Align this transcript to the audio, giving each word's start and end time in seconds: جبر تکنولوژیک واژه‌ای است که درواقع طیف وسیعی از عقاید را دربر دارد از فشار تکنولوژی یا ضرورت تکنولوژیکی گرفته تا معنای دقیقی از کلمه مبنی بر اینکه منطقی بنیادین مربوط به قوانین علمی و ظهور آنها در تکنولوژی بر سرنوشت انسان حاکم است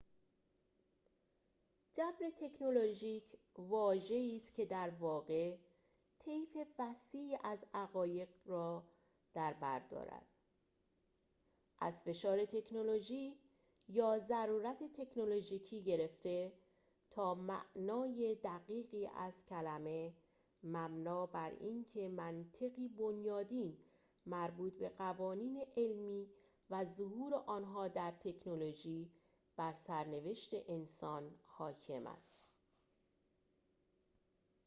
جبر 1.93 2.29
تکنولوژیک 2.41 3.23
واژه‌ای 3.57 4.37
است 4.37 4.53
که 4.53 4.65
درواقع 4.65 5.57
طیف 6.19 6.57
وسیعی 6.79 7.37
از 7.43 7.65
عقاید 7.73 8.29
را 8.45 8.83
دربر 9.33 9.79
دارد 9.79 10.25
از 11.79 12.03
فشار 12.03 12.45
تکنولوژی 12.45 13.37
یا 13.87 14.19
ضرورت 14.19 14.83
تکنولوژیکی 14.93 15.81
گرفته 15.83 16.53
تا 17.09 17.35
معنای 17.35 18.35
دقیقی 18.43 19.07
از 19.07 19.45
کلمه 19.45 20.13
مبنی 20.63 21.27
بر 21.33 21.49
اینکه 21.49 22.09
منطقی 22.09 22.87
بنیادین 22.87 23.77
مربوط 24.25 24.73
به 24.73 24.89
قوانین 24.89 25.65
علمی 25.77 26.29
و 26.69 26.85
ظهور 26.85 27.33
آنها 27.35 27.87
در 27.87 28.11
تکنولوژی 28.11 29.11
بر 29.55 29.73
سرنوشت 29.73 30.69
انسان 30.69 31.35
حاکم 31.45 32.07
است 32.07 32.43